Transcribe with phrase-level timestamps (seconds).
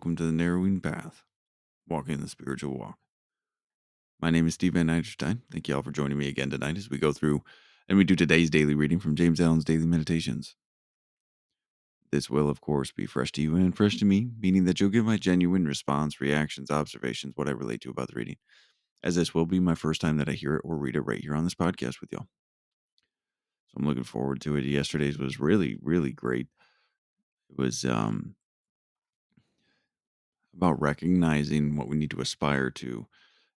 [0.00, 1.24] welcome to the Narrowing Path,
[1.86, 2.96] walking the spiritual walk.
[4.18, 5.42] My name is Steve Van Eiterstein.
[5.52, 7.42] Thank you all for joining me again tonight as we go through
[7.86, 10.56] and we do today's daily reading from James Allen's Daily Meditations.
[12.10, 14.88] This will, of course, be fresh to you and fresh to me, meaning that you'll
[14.88, 18.36] get my genuine response, reactions, observations, what I relate to about the reading,
[19.04, 21.20] as this will be my first time that I hear it or read it right
[21.20, 22.26] here on this podcast with y'all.
[23.66, 24.64] So I'm looking forward to it.
[24.64, 26.46] Yesterday's was really, really great.
[27.50, 28.34] It was um,
[30.54, 33.06] about recognizing what we need to aspire to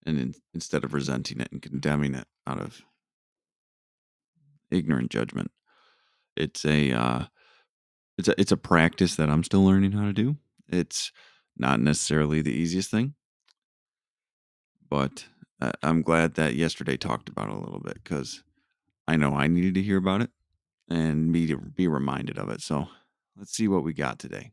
[0.04, 2.82] and in, instead of resenting it and condemning it out of
[4.70, 5.50] ignorant judgment.
[6.36, 7.24] It's a uh,
[8.18, 10.36] it's a it's a practice that i'm still learning how to do.
[10.68, 11.12] It's
[11.56, 13.14] not necessarily the easiest thing.
[14.88, 15.26] But
[15.60, 18.42] uh, i'm glad that yesterday talked about it a little bit because
[19.06, 20.30] i know i needed to hear about it
[20.92, 22.60] and me to be reminded of it.
[22.60, 22.88] So
[23.36, 24.52] let's see what we got today.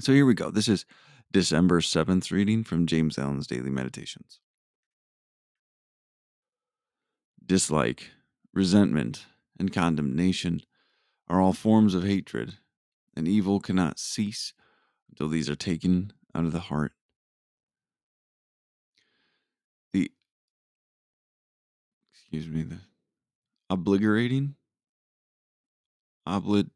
[0.00, 0.50] So here we go.
[0.50, 0.84] This is
[1.34, 4.38] December 7th reading from James Allen's Daily Meditations.
[7.44, 8.12] Dislike,
[8.52, 9.26] resentment,
[9.58, 10.60] and condemnation
[11.26, 12.58] are all forms of hatred,
[13.16, 14.52] and evil cannot cease
[15.10, 16.92] until these are taken out of the heart.
[19.92, 20.12] The
[22.12, 22.78] excuse me, the
[23.68, 24.54] obliterating
[26.28, 26.70] oblit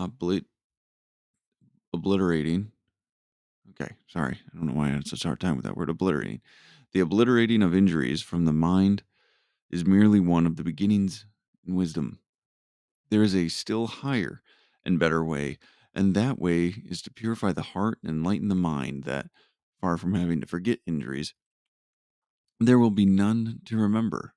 [0.00, 0.46] oblit
[1.92, 2.72] obliterating.
[3.70, 4.38] Okay, sorry.
[4.52, 6.40] I don't know why I had such a hard time with that word obliterating.
[6.92, 9.02] The obliterating of injuries from the mind
[9.70, 11.26] is merely one of the beginnings
[11.66, 12.18] in wisdom.
[13.10, 14.42] There is a still higher
[14.84, 15.58] and better way,
[15.94, 19.26] and that way is to purify the heart and enlighten the mind that,
[19.80, 21.34] far from having to forget injuries,
[22.58, 24.34] there will be none to remember.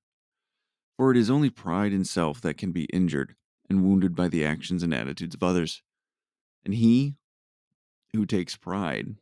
[0.97, 3.35] For it is only pride in self that can be injured
[3.69, 5.81] and wounded by the actions and attitudes of others.
[6.63, 7.15] And he
[8.13, 9.15] who takes pride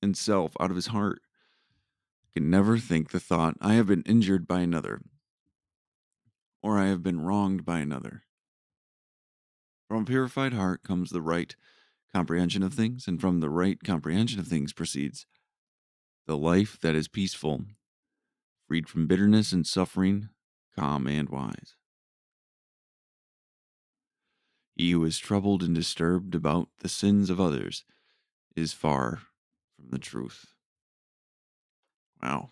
[0.00, 1.20] and self out of his heart
[2.32, 5.02] can never think the thought, I have been injured by another,
[6.62, 8.22] or I have been wronged by another.
[9.88, 11.54] From a purified heart comes the right
[12.12, 15.26] comprehension of things, and from the right comprehension of things proceeds
[16.26, 17.64] the life that is peaceful,
[18.66, 20.30] freed from bitterness and suffering,
[20.74, 21.74] calm and wise.
[24.74, 27.84] He who is troubled and disturbed about the sins of others
[28.56, 29.20] is far
[29.76, 30.46] from the truth.
[32.22, 32.50] Wow.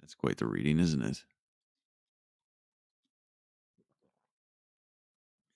[0.00, 1.22] That's quite the reading, isn't it?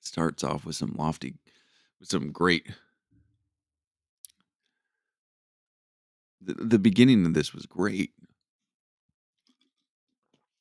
[0.00, 1.34] Starts off with some lofty,
[1.98, 2.68] with some great.
[6.40, 8.12] The, the beginning of this was great.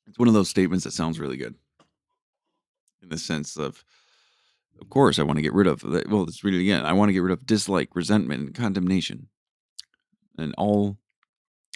[0.08, 1.54] It's one of those statements that sounds really good
[3.02, 3.84] in the sense of
[4.80, 5.82] of course, I want to get rid of.
[5.82, 6.84] Well, let's read it again.
[6.84, 9.28] I want to get rid of dislike, resentment, and condemnation,
[10.38, 10.98] and all,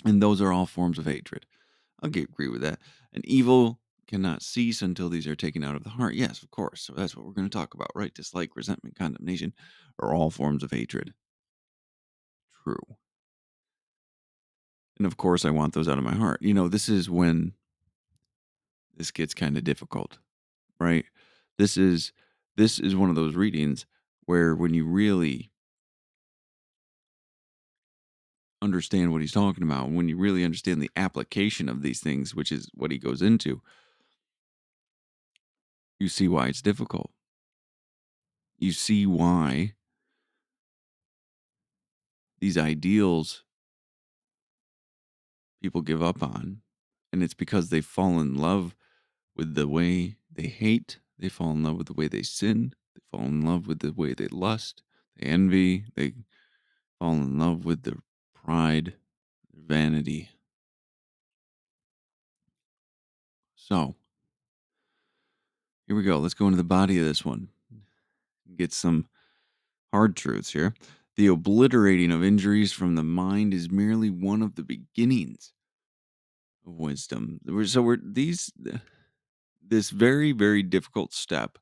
[0.05, 1.47] and those are all forms of hatred.
[2.03, 2.79] I'll agree with that.
[3.13, 6.15] And evil cannot cease until these are taken out of the heart.
[6.15, 6.83] Yes, of course.
[6.83, 8.13] So that's what we're going to talk about, right?
[8.13, 9.53] Dislike, resentment, condemnation
[10.01, 11.15] are all forms of hatred.
[12.65, 12.97] True.
[14.99, 16.43] And of course, I want those out of my heart.
[16.43, 17.53] You know, this is when
[18.97, 20.19] this gets kind of difficult,
[20.79, 21.05] right?
[21.57, 22.13] This is
[22.57, 23.87] this is one of those readings
[24.27, 25.51] where when you really
[28.63, 32.53] understand what he's talking about, when you really understand the application of these things, which
[32.53, 33.63] is what he goes into,
[35.99, 37.11] you see why it's difficult.
[38.59, 39.75] You see why
[42.41, 43.45] these ideals
[45.63, 46.63] people give up on.
[47.13, 48.75] And it's because they fall in love
[49.37, 52.75] with the way they hate they fall in love with the way they sin.
[52.95, 54.83] They fall in love with the way they lust.
[55.17, 55.85] They envy.
[55.95, 56.15] They
[56.99, 57.99] fall in love with their
[58.35, 58.95] pride,
[59.53, 60.31] their vanity.
[63.55, 63.95] So,
[65.87, 66.19] here we go.
[66.19, 67.49] Let's go into the body of this one.
[68.57, 69.07] Get some
[69.93, 70.75] hard truths here.
[71.17, 75.53] The obliterating of injuries from the mind is merely one of the beginnings
[76.67, 77.41] of wisdom.
[77.67, 78.51] So we're these
[79.71, 81.59] this very, very difficult step,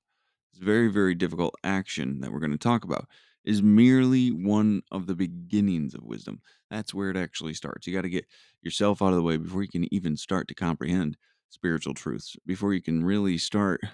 [0.52, 3.06] this very, very difficult action that we're going to talk about
[3.44, 6.40] is merely one of the beginnings of wisdom.
[6.70, 7.87] That's where it actually starts.
[7.87, 8.26] You got to get
[8.62, 11.16] yourself out of the way before you can even start to comprehend
[11.50, 13.90] spiritual truths, before you can really start to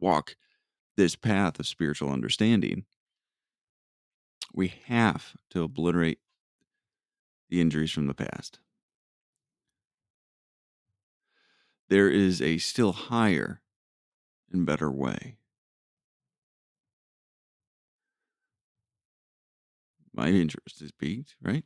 [0.00, 0.36] walk
[0.96, 2.84] this path of spiritual understanding.
[4.54, 6.18] We have to obliterate
[7.50, 8.58] the injuries from the past.
[11.88, 13.60] There is a still higher
[14.52, 15.38] and better way.
[20.12, 21.64] My interest is piqued, right?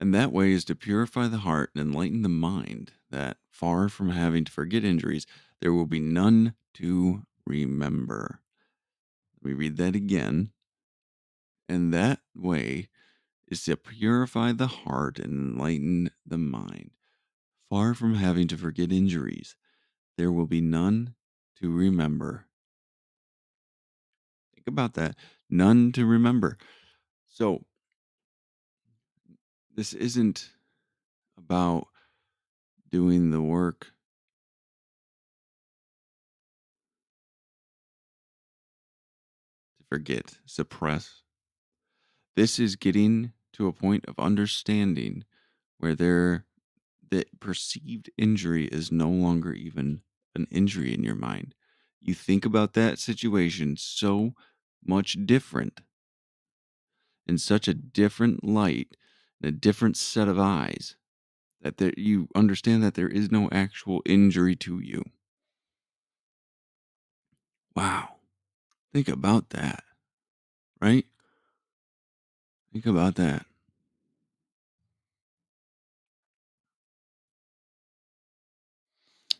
[0.00, 4.10] And that way is to purify the heart and enlighten the mind, that far from
[4.10, 5.26] having to forget injuries,
[5.60, 8.40] there will be none to remember.
[9.40, 10.50] Let me read that again.
[11.68, 12.88] And that way
[13.52, 16.90] is to purify the heart and enlighten the mind.
[17.68, 19.56] Far from having to forget injuries,
[20.16, 21.14] there will be none
[21.60, 22.46] to remember.
[24.54, 25.16] Think about that.
[25.50, 26.56] None to remember.
[27.28, 27.66] So,
[29.74, 30.50] this isn't
[31.36, 31.88] about
[32.90, 33.92] doing the work
[39.78, 41.22] to forget, suppress.
[42.34, 45.24] This is getting to a point of understanding
[45.78, 46.46] where there
[47.10, 50.00] the perceived injury is no longer even
[50.34, 51.54] an injury in your mind.
[52.00, 54.34] You think about that situation so
[54.84, 55.82] much different
[57.26, 58.96] in such a different light,
[59.40, 60.96] in a different set of eyes,
[61.60, 65.04] that there, you understand that there is no actual injury to you.
[67.76, 68.16] Wow.
[68.92, 69.84] Think about that,
[70.80, 71.06] right?
[72.72, 73.44] Think about that.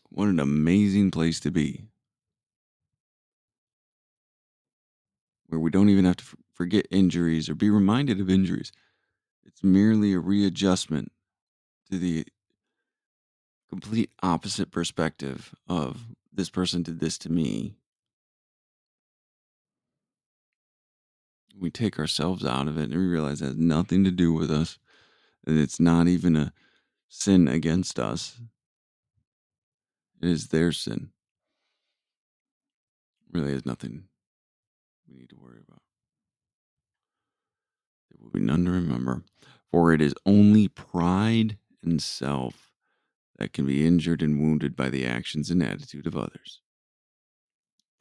[0.09, 1.85] What an amazing place to be.
[5.47, 8.71] Where we don't even have to forget injuries or be reminded of injuries.
[9.43, 11.11] It's merely a readjustment
[11.89, 12.27] to the
[13.69, 17.73] complete opposite perspective of this person did this to me.
[21.57, 24.51] We take ourselves out of it and we realize it has nothing to do with
[24.51, 24.79] us.
[25.45, 26.53] And it's not even a
[27.09, 28.39] sin against us.
[30.21, 31.09] It is their sin.
[33.31, 34.05] Really has nothing
[35.07, 35.81] we need to worry about.
[38.09, 39.23] There will be none to remember.
[39.71, 42.71] For it is only pride and self
[43.37, 46.62] that can be injured and wounded by the actions and attitude of others.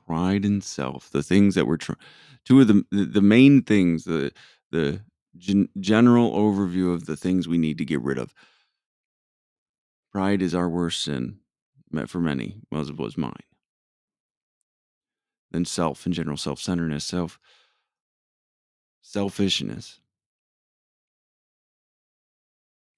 [0.07, 4.33] Pride and self, the things that we're two of the, the the main things, the
[4.71, 5.01] the
[5.37, 8.35] gen- general overview of the things we need to get rid of.
[10.11, 11.39] Pride is our worst sin,
[11.91, 13.33] met for many, as it was mine.
[15.51, 17.39] Then self in general, self-centeredness, self
[19.03, 20.01] selfishness,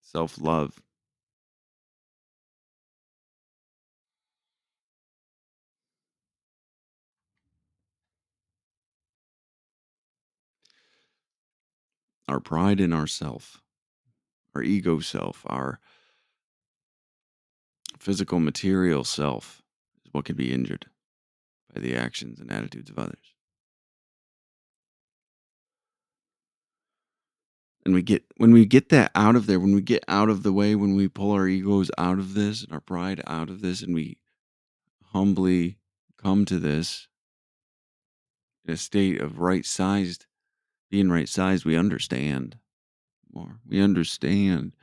[0.00, 0.80] self-love,
[12.28, 13.60] our pride in ourself,
[14.54, 15.80] our ego self, our
[17.98, 19.62] physical material self
[20.04, 20.86] is what can be injured
[21.72, 23.34] by the actions and attitudes of others.
[27.84, 30.42] And we get when we get that out of there, when we get out of
[30.42, 33.60] the way, when we pull our egos out of this and our pride out of
[33.60, 34.16] this, and we
[35.12, 35.76] humbly
[36.16, 37.08] come to this
[38.64, 40.24] in a state of right sized,
[40.94, 42.56] being right sized, we understand
[43.32, 43.58] more.
[43.66, 44.76] We understand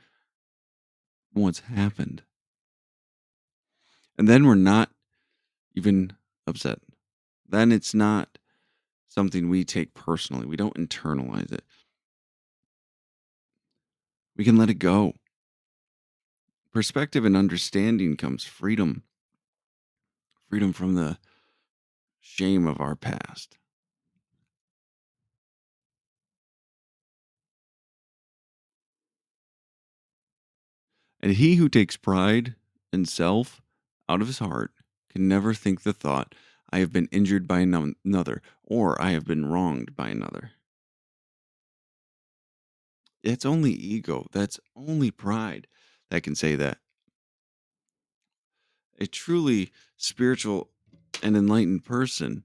[1.32, 2.22] what's happened.
[4.18, 4.90] And then we're not
[5.74, 6.12] even
[6.46, 6.80] upset.
[7.48, 8.36] Then it's not
[9.08, 10.44] something we take personally.
[10.44, 11.64] We don't internalize it.
[14.36, 15.14] We can let it go.
[16.74, 19.04] Perspective and understanding comes freedom.
[20.50, 21.16] Freedom from the
[22.20, 23.56] shame of our past.
[31.22, 32.56] And he who takes pride
[32.92, 33.62] in self
[34.08, 34.72] out of his heart
[35.08, 36.34] can never think the thought,
[36.70, 40.52] I have been injured by another, or I have been wronged by another.
[43.22, 44.26] It's only ego.
[44.32, 45.68] That's only pride
[46.10, 46.78] that can say that.
[48.98, 50.70] A truly spiritual
[51.22, 52.44] and enlightened person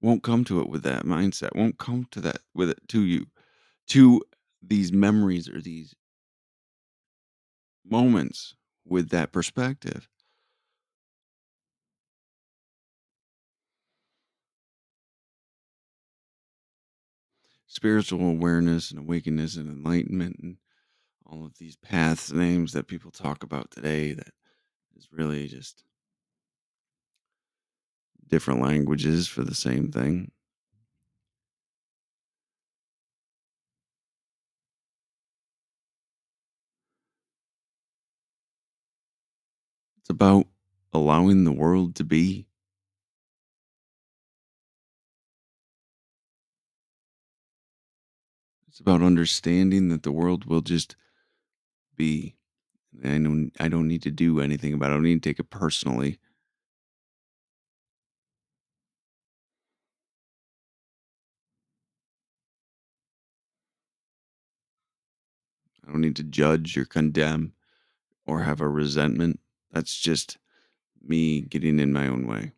[0.00, 3.26] won't come to it with that mindset, won't come to that with it to you,
[3.88, 4.22] to
[4.62, 5.94] these memories or these
[7.90, 10.08] moments with that perspective.
[17.66, 20.56] Spiritual awareness and awakeness and enlightenment and
[21.26, 24.32] all of these paths names that people talk about today that
[24.96, 25.84] is really just
[28.28, 30.30] different languages for the same thing.
[40.06, 40.46] It's about
[40.92, 42.46] allowing the world to be.
[48.68, 50.94] It's about understanding that the world will just
[51.96, 52.36] be.
[53.02, 54.94] I don't, I don't need to do anything about it.
[54.94, 56.20] I don't need to take it personally.
[65.84, 67.54] I don't need to judge or condemn
[68.24, 69.40] or have a resentment.
[69.76, 70.38] That's just
[71.06, 72.52] me getting in my own way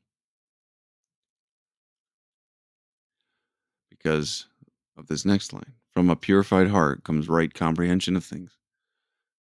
[3.91, 4.47] because
[4.97, 5.73] of this next line.
[5.95, 8.53] From a purified heart comes right comprehension of things.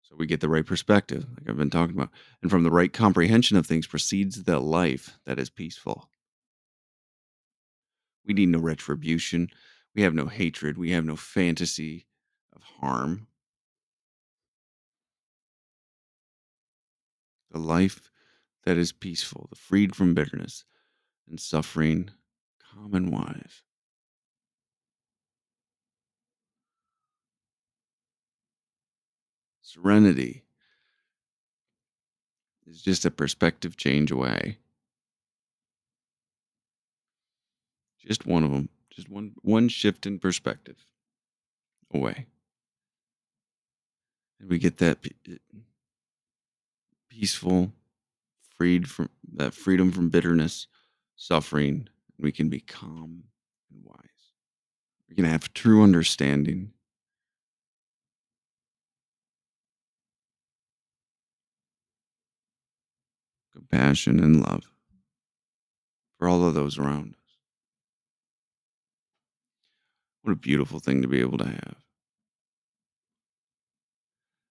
[0.01, 2.09] So we get the right perspective, like I've been talking about.
[2.41, 6.09] And from the right comprehension of things proceeds the life that is peaceful.
[8.25, 9.47] We need no retribution.
[9.95, 10.77] We have no hatred.
[10.77, 12.05] We have no fantasy
[12.53, 13.27] of harm.
[17.51, 18.09] The life
[18.63, 20.63] that is peaceful, the freed from bitterness
[21.29, 22.11] and suffering,
[22.59, 23.63] calm and wise.
[29.61, 30.43] Serenity
[32.65, 34.57] is just a perspective change away.
[38.05, 40.85] Just one of them, just one one shift in perspective
[41.93, 42.25] away.
[44.39, 44.97] And we get that
[47.11, 47.73] peaceful,
[48.57, 50.67] freed from that freedom from bitterness,
[51.15, 51.87] suffering,
[52.17, 53.23] we can be calm
[53.69, 53.97] and wise.
[55.09, 56.71] We can have true understanding.
[63.51, 64.71] Compassion and love
[66.17, 67.37] for all of those around us.
[70.21, 71.75] What a beautiful thing to be able to have.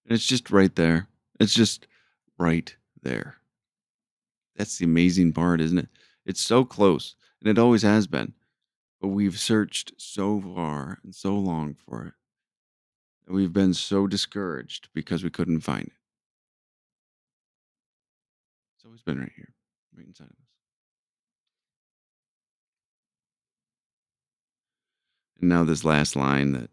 [0.04, 1.06] And it's just right there.
[1.38, 1.86] It's just
[2.40, 3.36] right there.
[4.56, 5.88] That's the amazing part, isn't it?
[6.26, 8.34] It's so close, and it always has been.
[9.00, 12.14] But we've searched so far and so long for it.
[13.26, 15.92] And we've been so discouraged because we couldn't find it.
[18.76, 19.54] It's always been right here,
[19.96, 20.36] right inside of us.
[25.40, 26.70] And now this last line that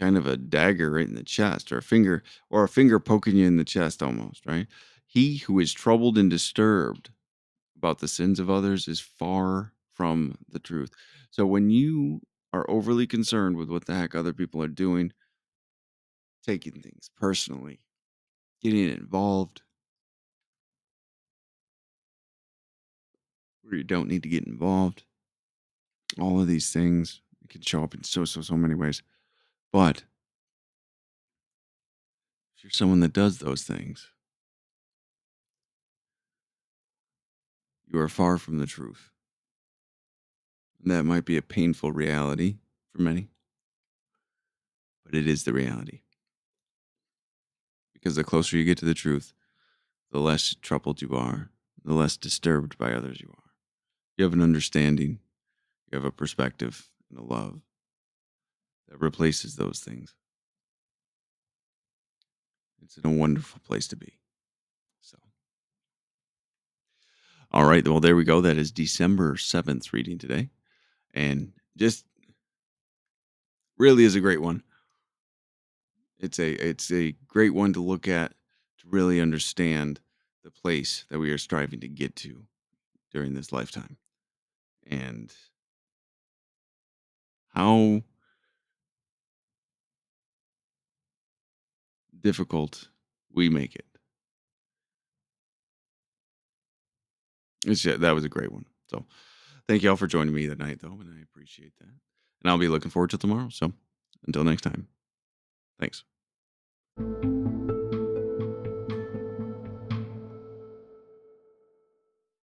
[0.00, 3.36] kind of a dagger right in the chest or a finger or a finger poking
[3.36, 4.66] you in the chest almost, right?
[5.06, 7.10] He who is troubled and disturbed
[7.76, 10.90] about the sins of others is far from the truth.
[11.30, 15.12] So when you are overly concerned with what the heck other people are doing,
[16.44, 17.80] taking things personally,
[18.62, 19.62] getting involved
[23.62, 25.04] where you don't need to get involved,
[26.18, 29.02] all of these things can show up in so so so many ways
[29.72, 30.04] but
[32.56, 34.08] if you're someone that does those things
[37.86, 39.10] you are far from the truth.
[40.82, 42.58] And that might be a painful reality
[42.92, 43.28] for many
[45.10, 46.02] but it is the reality.
[47.92, 49.32] Because the closer you get to the truth
[50.12, 51.50] the less troubled you are
[51.84, 53.50] the less disturbed by others you are.
[54.16, 55.20] You have an understanding
[55.90, 57.60] you have a perspective and a love
[58.90, 60.14] that replaces those things.
[62.82, 64.18] It's in a wonderful place to be.
[65.00, 65.16] So,
[67.52, 67.86] all right.
[67.86, 68.40] Well, there we go.
[68.40, 70.50] That is December 7th reading today.
[71.14, 72.04] And just
[73.78, 74.62] really is a great one.
[76.18, 78.32] It's a it's a great one to look at
[78.78, 80.00] to really understand
[80.42, 82.44] the place that we are striving to get to
[83.12, 83.96] during this lifetime.
[84.86, 85.32] And
[87.54, 88.02] how
[92.22, 92.88] difficult
[93.32, 93.84] we make it.
[97.66, 98.64] It's that was a great one.
[98.88, 99.04] So
[99.68, 101.88] thank you all for joining me tonight, though, and I appreciate that.
[102.42, 103.48] And I'll be looking forward to tomorrow.
[103.50, 103.72] So
[104.26, 104.88] until next time,
[105.78, 106.04] thanks.